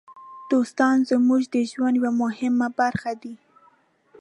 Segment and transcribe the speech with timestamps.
[0.51, 3.35] دوستان زموږ د ژوند یوه مهمه برخه دي.